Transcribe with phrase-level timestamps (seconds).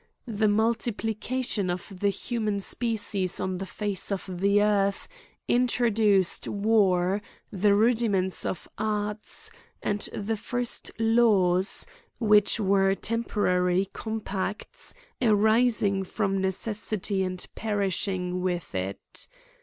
[0.25, 5.07] The multiplication of the hu man species on the face of the earth
[5.47, 11.85] introduced war, the rudiments of arts, and the first laws,
[12.17, 19.27] which were temporary compacts, arising from necessity, and perishing with it.